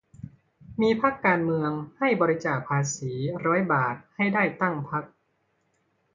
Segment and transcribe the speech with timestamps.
[0.81, 3.13] มีพรรคการเมืองให้บริจาคภาษี
[3.45, 5.03] ร้อยบาทให้ได้ตั้ง พรรค